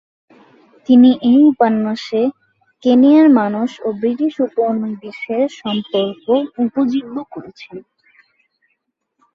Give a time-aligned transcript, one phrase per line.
[0.87, 2.21] তিনি এ উপন্যাসে
[2.83, 6.25] কেনিয়ার মানুষ ও ব্রিটিশ উপনিবেশের সম্পর্ক
[6.63, 7.75] উপজীব্য করেছেন।